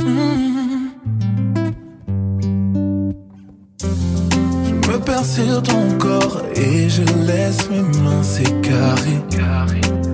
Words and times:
Mm. 0.00 0.90
Je 4.64 4.90
me 4.90 4.98
perds 4.98 5.24
sur 5.24 5.62
ton 5.62 5.98
corps 5.98 6.42
et 6.54 6.88
je 6.88 7.02
laisse 7.26 7.68
mes 7.70 7.82
mains 8.02 8.22
s'écarrer. 8.22 9.20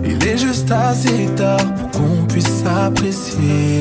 Il 0.04 0.27
est 0.27 0.38
juste 0.38 0.70
assez 0.70 1.26
tard 1.36 1.74
pour 1.74 1.90
qu'on 1.90 2.26
puisse 2.26 2.64
apprécier. 2.66 3.71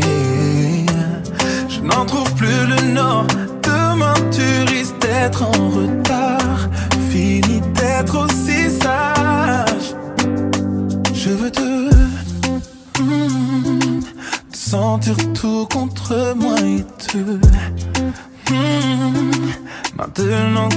sentir 15.01 15.33
tout 15.33 15.67
contre 15.67 16.33
moi 16.35 16.55
et 16.59 16.83
tout. 17.07 17.39
Mmh. 18.49 19.31
Maintenant 19.97 20.69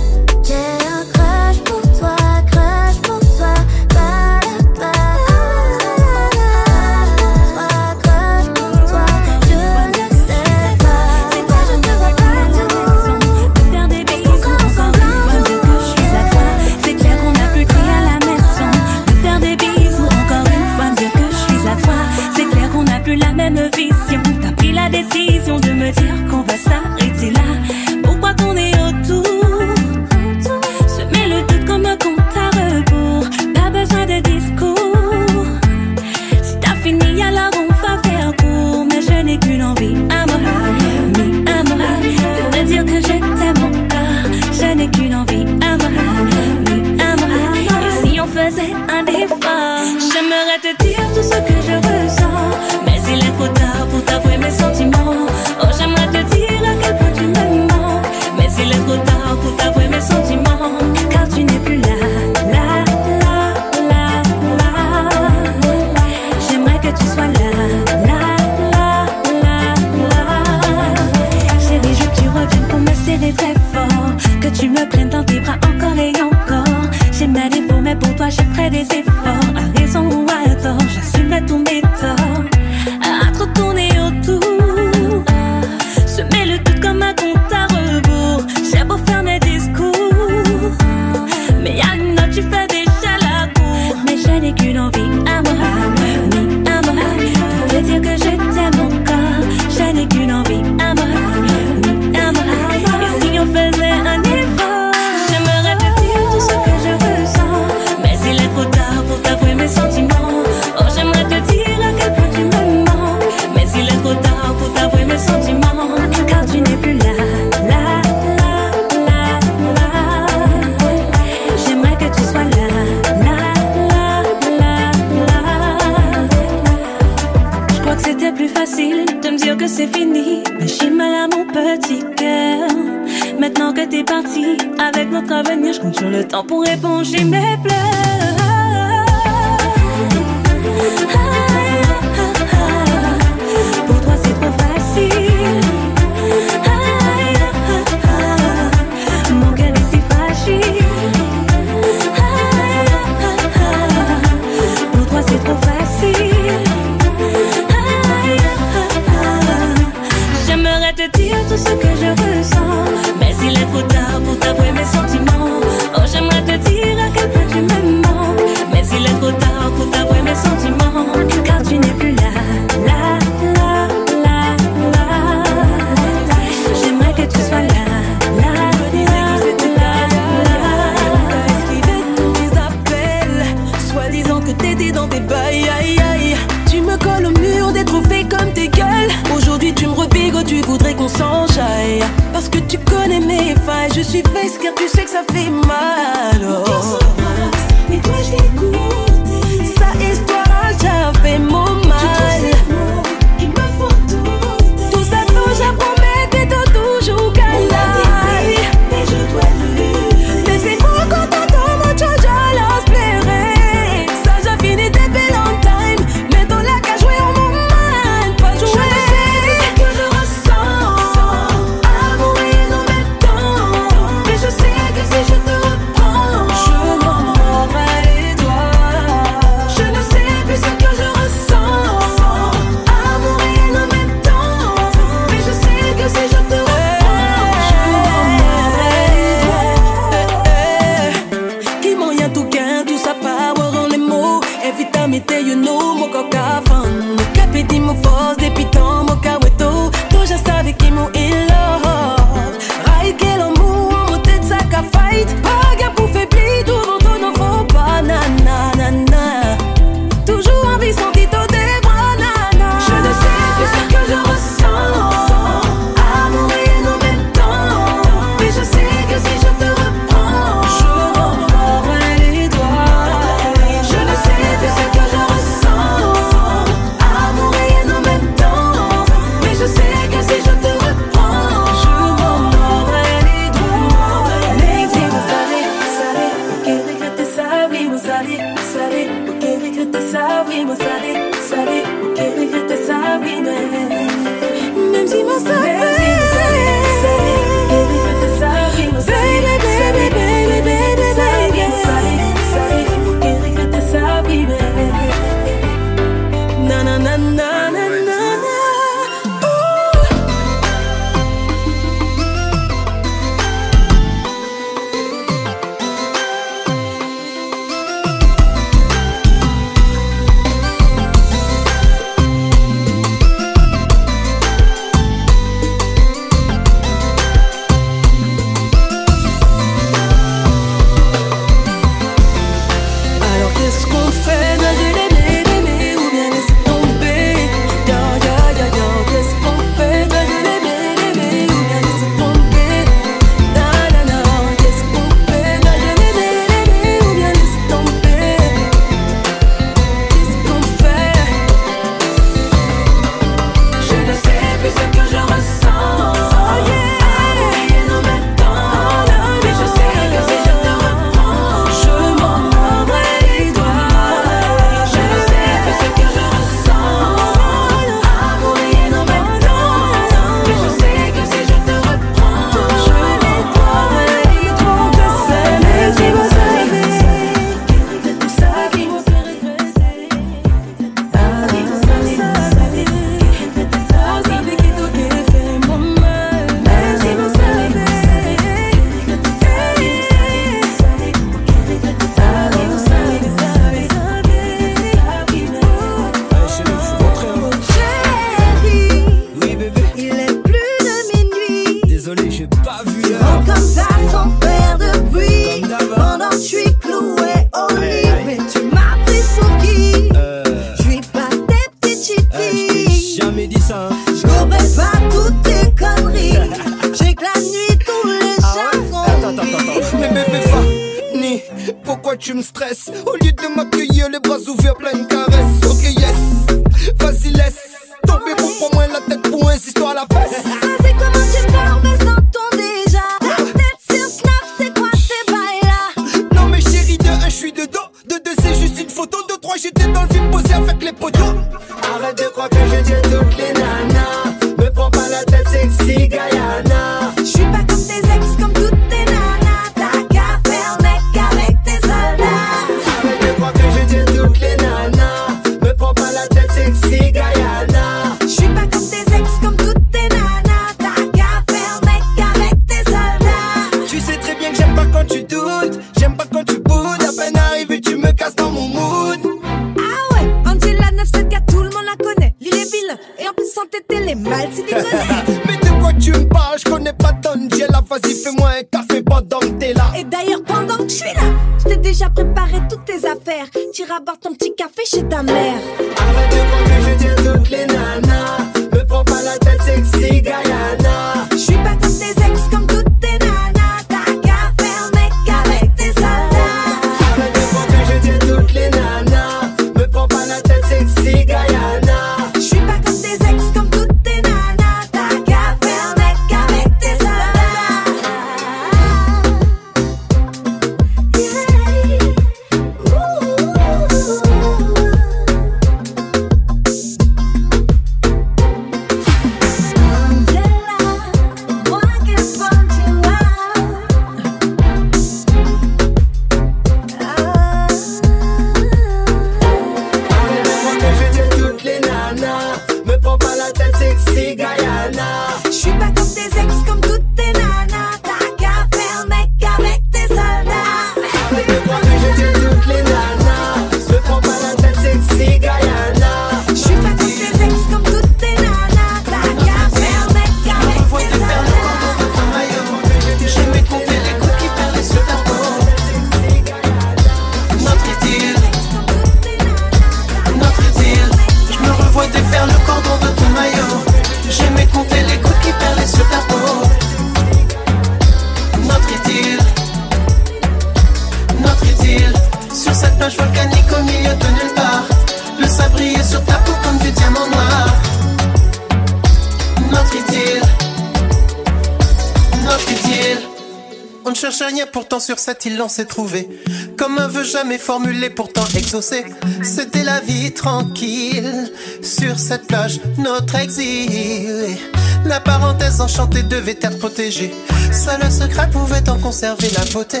sur 585.08 585.18
cette 585.18 585.46
île 585.46 585.62
on 585.62 585.70
s'est 585.70 585.86
trouvé. 585.86 586.28
Comme 586.76 586.98
un 586.98 587.08
vœu 587.08 587.24
jamais 587.24 587.56
formulé, 587.56 588.10
pourtant 588.10 588.44
exaucé. 588.54 589.06
C'était 589.42 589.82
la 589.82 590.00
vie 590.00 590.34
tranquille. 590.34 591.50
Sur 591.80 592.18
cette 592.18 592.46
plage, 592.46 592.78
notre 592.98 593.36
exil. 593.36 594.58
La 595.06 595.18
parenthèse 595.20 595.80
enchantée 595.80 596.24
devait 596.24 596.58
être 596.60 596.78
protégée. 596.78 597.32
Seul 597.72 598.00
le 598.02 598.10
secret 598.10 598.50
pouvait 598.50 598.86
en 598.90 598.98
conserver 598.98 599.48
la 599.56 599.64
beauté. 599.72 600.00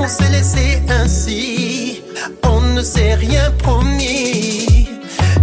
On 0.00 0.08
s'est 0.08 0.30
laissé 0.30 0.82
ainsi. 0.88 2.02
On 2.42 2.60
ne 2.60 2.82
s'est 2.82 3.14
rien 3.14 3.52
promis. 3.52 4.88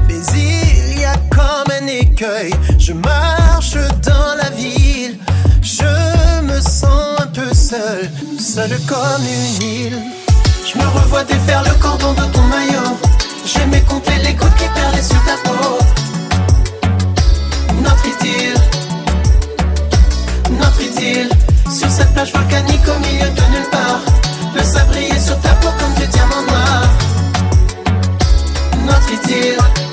Mais 0.10 0.22
il 0.36 1.00
y 1.00 1.06
a 1.06 1.16
comme 1.30 1.72
un 1.82 1.88
écueil. 1.88 2.52
Je 2.78 2.92
marche 2.92 3.78
dans 4.06 4.36
la 4.36 4.50
ville. 4.50 5.18
Je 5.62 6.42
me 6.42 6.60
sens 6.60 7.22
un 7.22 7.28
peu 7.28 7.54
seul 7.54 8.10
comme 8.88 9.22
une 9.22 9.62
île. 9.62 10.02
Je 10.66 10.80
me 10.80 10.88
revois 10.88 11.24
défaire 11.24 11.62
le 11.64 11.80
cordon 11.80 12.14
de 12.14 12.24
ton 12.34 12.42
maillot. 12.42 12.98
J'aimais 13.46 13.82
compter 13.82 14.18
les 14.24 14.34
gouttes 14.34 14.56
qui 14.56 14.68
perlaient 14.74 15.04
sur 15.04 15.24
ta 15.26 15.38
peau. 15.44 15.78
Notre 17.84 18.06
idylle, 18.08 18.56
notre 20.60 20.82
idylle. 20.82 21.30
Sur 21.72 21.90
cette 21.90 22.12
plage 22.14 22.34
volcanique 22.34 22.88
au 22.88 23.00
milieu 23.00 23.30
de 23.30 23.42
nulle 23.52 23.70
part. 23.72 24.02
Le 24.56 24.64
sabrier 24.64 25.20
sur 25.20 25.40
ta 25.42 25.50
peau 25.50 25.70
comme 25.80 25.94
du 25.94 26.08
diamant 26.08 26.42
noir. 26.48 26.82
Notre 28.88 29.14
idylle. 29.14 29.87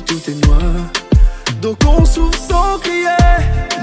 tout 0.00 0.20
est 0.28 0.46
noir. 0.46 0.62
Donc 1.60 1.78
on 1.86 2.04
s'ouvre 2.04 2.34
sans 2.34 2.78
crier. 2.78 3.08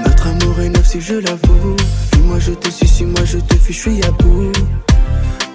Notre 0.04 0.26
amour 0.26 0.60
est 0.60 0.68
neuf 0.68 0.86
si 0.86 1.00
je 1.00 1.14
l'avoue. 1.14 1.76
Fuis-moi, 2.12 2.38
je 2.40 2.52
te 2.52 2.68
suis, 2.68 2.88
suis-moi, 2.88 3.24
je 3.24 3.38
te 3.38 3.54
fuis, 3.54 3.74
je 3.74 3.78
suis 3.78 4.02
à 4.02 4.10
bout. 4.10 4.52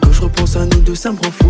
Quand 0.01 0.11
je 0.11 0.21
repense 0.21 0.55
à 0.55 0.65
nous 0.65 0.79
deux, 0.79 0.95
ça 0.95 1.11
me 1.11 1.17
rend 1.17 1.31
fou. 1.31 1.44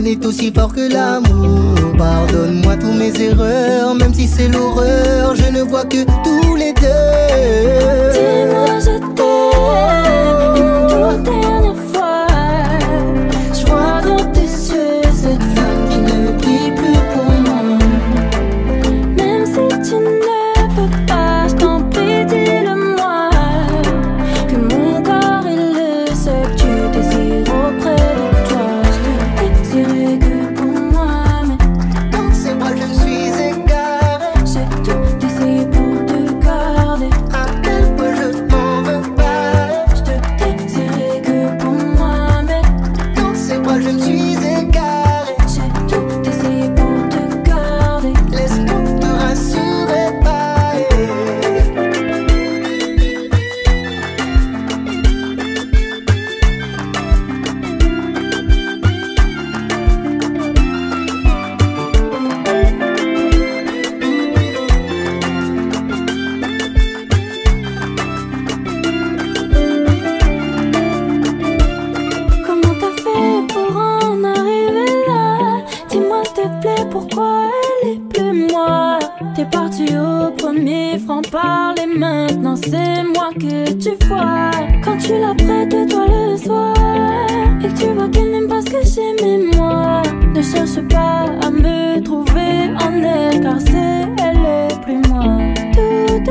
n'est 0.00 0.24
aussi 0.26 0.52
fort 0.52 0.72
que 0.72 0.92
l'amour. 0.92 1.74
Pardonne-moi 1.96 2.76
tous 2.76 2.92
mes 2.92 3.12
erreurs, 3.20 3.94
même 3.94 4.12
si 4.12 4.26
c'est 4.26 4.48
l'horreur, 4.48 5.34
je 5.34 5.50
ne 5.50 5.62
vois 5.62 5.84
que 5.84 6.04
tous 6.24 6.56
les 6.56 6.72
deux. 6.72 6.86
Dis-moi 8.12 8.78
je 8.80 8.98
t'aime, 9.14 10.56
une 10.56 11.22
toute 11.22 11.22
dernière 11.40 11.80
fois, 11.92 12.26
je 13.54 13.66
vois 13.66 14.00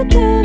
Tout 0.10 0.45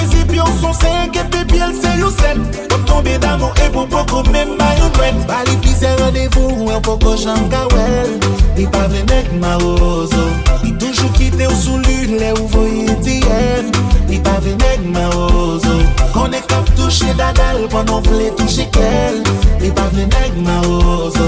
Pyo 0.31 0.45
son 0.61 0.73
sen, 0.73 1.11
kepe 1.11 1.43
pyele 1.51 1.73
se 1.75 1.91
yon 1.99 2.11
sen 2.15 2.37
Wap 2.71 2.85
tombe 2.87 3.17
damon 3.19 3.51
e 3.59 3.67
pou 3.73 3.83
poko 3.91 4.23
men 4.31 4.55
mayon 4.55 4.91
dwen. 4.95 5.17
Bali 5.27 5.57
pise 5.59 5.91
radevou, 5.99 6.69
wè 6.69 6.77
poko 6.87 7.17
jan 7.19 7.49
gawel 7.51 8.13
Li 8.55 8.67
pavle 8.71 9.03
nek 9.09 9.27
marozo 9.41 10.23
Li 10.63 10.71
toujou 10.79 11.11
kite 11.17 11.49
ou 11.49 11.57
sou 11.59 11.81
lune, 11.83 12.15
le 12.21 12.31
ou 12.37 12.47
voye 12.55 12.95
diyen 13.03 13.73
Li 14.07 14.21
pavle 14.23 14.55
nek 14.63 14.87
marozo 14.95 15.75
Konek 16.15 16.47
kap 16.47 16.71
touche 16.79 17.11
dadal, 17.19 17.67
panon 17.71 17.99
vle 18.07 18.31
touche 18.39 18.69
kel. 18.71 19.19
Li 19.59 19.71
pavle 19.75 20.07
nek 20.15 20.39
marozo 20.47 21.27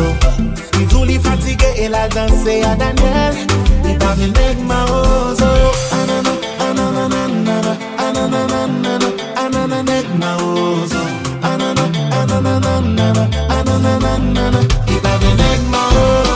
Li 0.79 0.87
dou 0.87 1.03
li 1.03 1.19
fatige 1.19 1.75
e 1.75 1.91
la 1.91 2.07
danse 2.07 2.61
a 2.63 2.75
Daniel. 2.79 3.43
Li 3.83 3.99
pavle 3.99 4.31
nek 4.31 4.63
marozo 4.71 5.72
If 14.85 15.05
I 15.05 15.17
can 15.19 15.37
make 15.37 15.61
my 15.69 15.89
own 15.95 16.32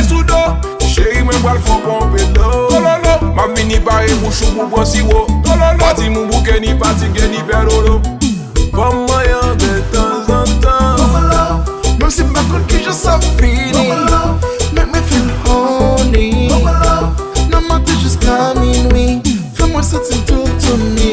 li 0.00 0.08
sou 0.08 0.22
do. 0.24 0.40
Cheri 0.80 1.22
men 1.24 1.40
bal 1.42 1.58
fon 1.60 1.80
pon 1.84 2.10
pe 2.12 2.24
do. 2.32 2.48
Tololo. 2.70 3.34
Mam 3.34 3.54
vini 3.54 3.78
pare 3.80 4.14
mouchou 4.22 4.52
mou 4.56 4.66
bon 4.66 4.84
siwo 4.84 5.26
Tololo. 5.44 5.78
Pati 5.78 6.08
mou 6.10 6.26
bouke 6.26 6.60
ni 6.60 6.74
pati 6.74 7.06
gen 7.14 7.30
ni 7.30 7.42
perolo 7.48 8.00
Fom 8.72 9.06
mayan 9.08 9.56
de 9.58 9.82
tan 9.92 10.24
zan 10.26 10.60
tan. 10.60 10.96
Mama 10.98 11.20
love 11.32 11.98
Mem 12.00 12.10
si 12.10 12.22
bakon 12.22 12.64
ki 12.68 12.84
jan 12.84 12.94
sa 12.94 13.18
fini. 13.36 13.72
Mama 13.72 14.10
love 14.10 14.46
Mek 14.72 14.88
me 14.92 15.00
feel 15.08 15.28
honey. 15.44 16.48
Mama 16.48 16.72
love 16.84 17.50
Nan 17.50 17.64
mati 17.68 17.92
jiska 18.02 18.54
minwi 18.60 19.20
Fem 19.54 19.70
mwen 19.72 19.84
senti 19.84 20.18
tout 20.26 20.48
to 20.60 20.76
mi. 20.76 21.09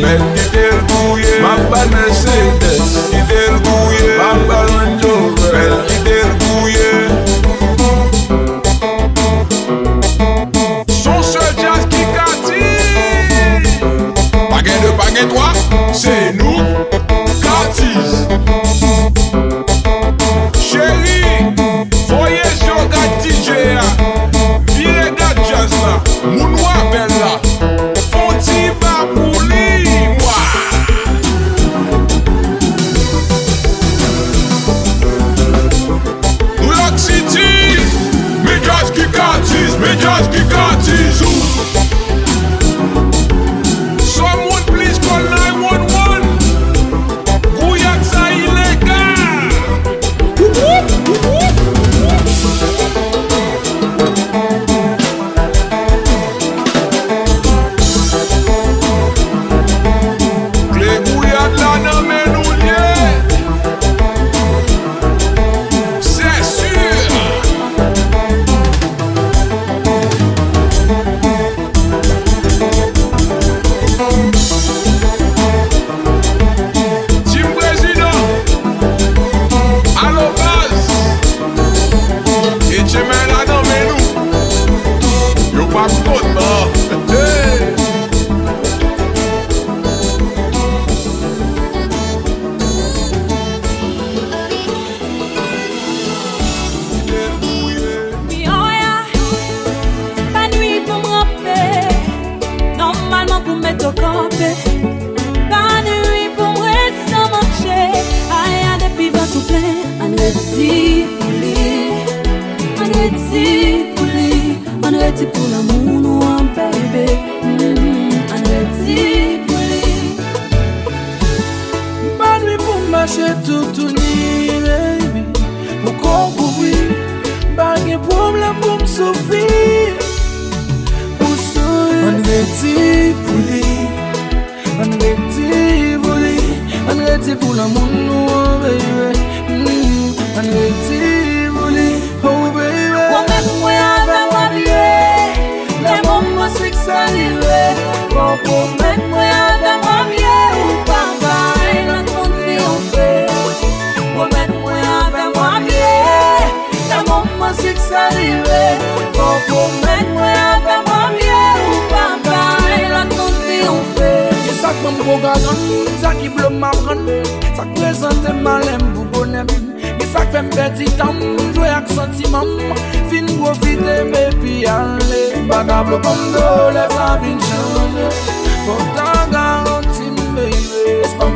Mwen 0.00 0.22
ki 0.34 0.44
tel 0.52 0.78
kouye 0.88 1.32
Mwen 1.40 1.60
pa 1.70 1.80
nese 1.92 2.36
de 2.60 2.79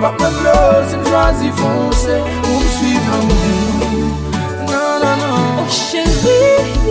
Mwa 0.05 0.13
pa 0.13 0.29
glose, 0.29 0.97
m 0.97 1.05
jwazi 1.05 1.53
fonse 1.53 2.15
Ou 2.45 2.61
m 2.61 2.67
suiv 2.77 3.07
an 3.17 3.23
mou 3.25 4.69
Nan 4.69 5.01
nan 5.01 5.19
nan 5.19 5.65
Oh 5.65 5.69
chéri 5.73 6.84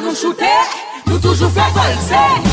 nou 0.00 0.14
choute, 0.14 0.52
nou 1.06 1.18
toujou 1.18 1.50
fè 1.50 1.66
kolse 1.74 2.47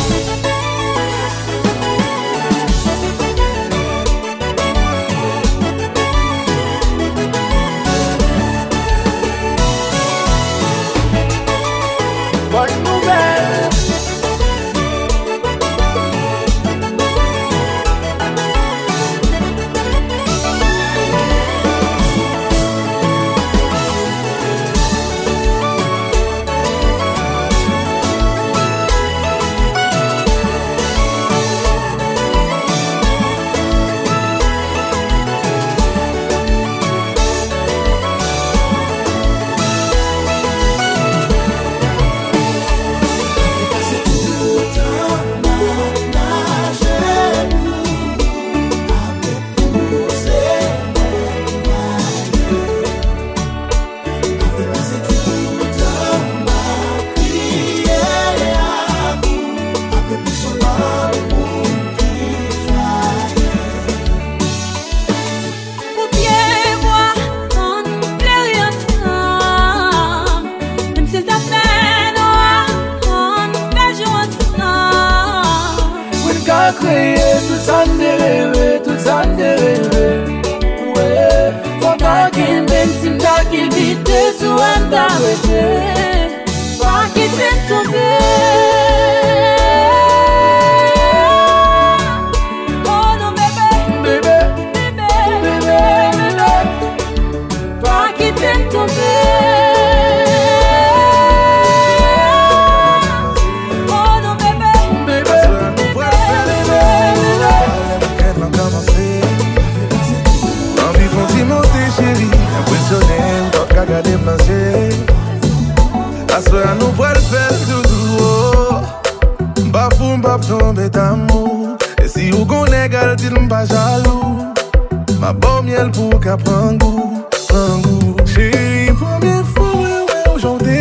kangou 127.56 128.16
Se 128.26 128.46
yi 128.52 128.92
pwemye 129.00 129.36
fwa 129.54 129.70
wè 129.82 129.94
wè 130.10 130.20
ou 130.32 130.38
jante 130.44 130.76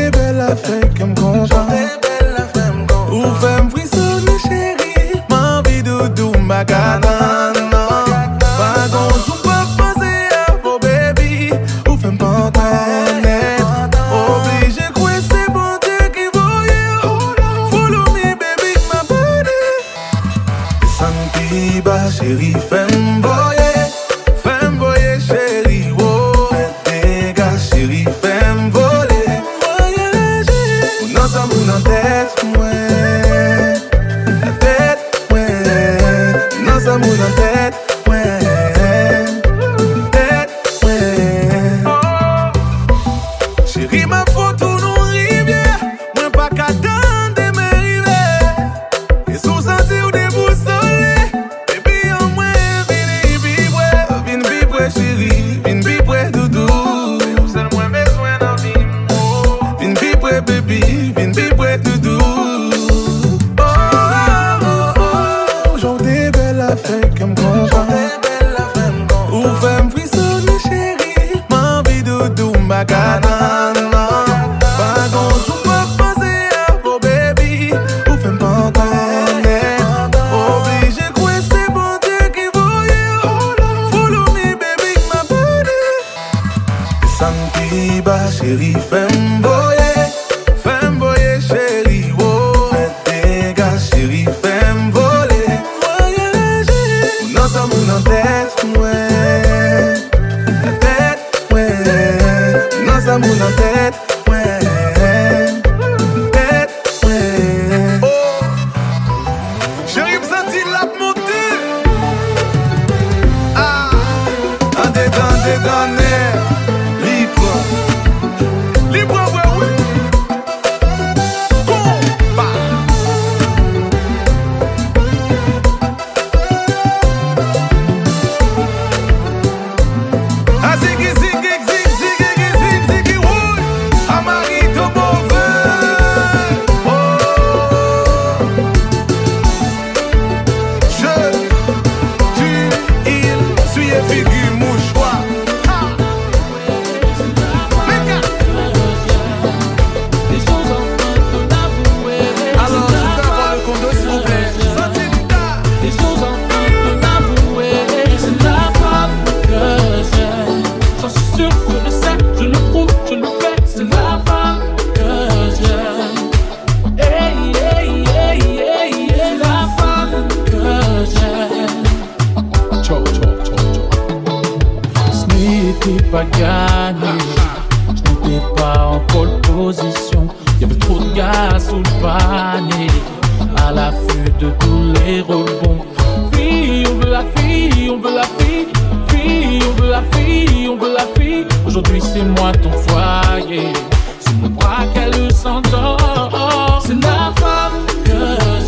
tous 184.61 184.93
les 185.05 185.21
rebonds. 185.21 185.85
Fille, 186.33 186.87
on 186.91 186.95
veut 186.99 187.11
la 187.11 187.25
fille, 187.37 187.91
on 187.91 187.99
veut 187.99 188.15
la 188.15 188.25
fille. 188.39 188.67
Fille, 189.09 189.61
on 189.69 189.83
veut 189.83 189.91
la 189.91 190.03
fille, 190.13 190.69
on 190.69 190.77
veut 190.77 190.93
la 190.93 191.07
fille. 191.21 191.47
Aujourd'hui, 191.67 192.01
c'est 192.01 192.23
moi 192.23 192.53
ton 192.53 192.71
foyer. 192.71 193.73
c'est 194.21 194.35
mon 194.41 194.51
bras 194.51 194.87
qu'elle 194.93 195.33
s'endort. 195.33 196.83
C'est 196.85 197.01
la 197.03 197.33
femme 197.37 197.87
que 198.05 198.19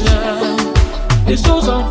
j'aime. 0.03 0.57
Les 1.27 1.37
choses 1.37 1.69
en 1.69 1.86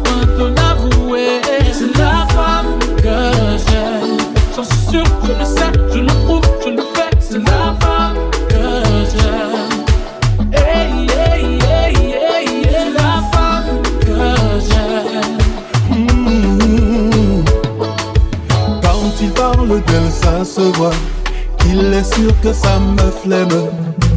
qu'il 21.59 21.93
est 21.93 22.15
sûr 22.15 22.31
que 22.41 22.53
ça 22.53 22.79
me 22.79 23.11
flemme. 23.23 23.69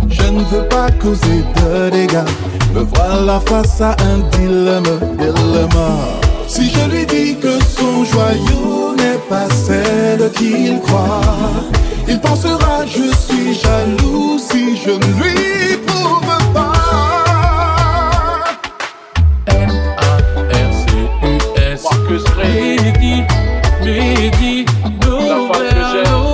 Je 0.08 0.22
ne 0.22 0.44
veux 0.44 0.68
pas 0.68 0.90
causer 0.92 1.42
de 1.56 1.90
dégâts. 1.90 2.24
Me 2.74 2.80
voilà 2.94 3.40
face 3.40 3.80
à 3.80 3.96
un 4.00 4.18
dilemme. 4.36 4.84
Si 6.46 6.70
je 6.70 6.90
lui 6.90 7.06
dis 7.06 7.36
que 7.36 7.58
son 7.62 8.04
joyau 8.04 8.94
n'est 8.96 9.20
pas 9.28 9.48
celle 9.50 10.30
qu'il 10.32 10.80
croit, 10.80 11.20
il 12.06 12.20
pensera 12.20 12.86
je 12.86 13.14
suis 13.14 13.54
jaloux 13.54 14.38
si 14.38 14.76
je 14.76 14.90
ne 14.90 15.12
lui 15.20 15.76
prouve 15.86 16.52
pas. 16.54 16.72
M 19.48 19.70
A 19.98 20.16
R 20.16 20.72
C 20.72 20.86
U 21.22 21.38
S. 21.72 21.84
Marcus 21.84 22.24
Rédi, 22.36 23.24
Médi, 23.84 24.64
La 25.02 25.58
que 25.58 25.64
j'aime. 25.92 26.27